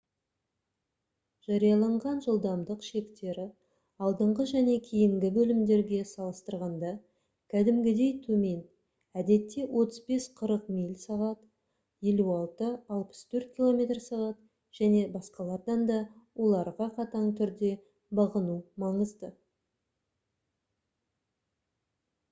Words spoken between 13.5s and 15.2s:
км / сағ- және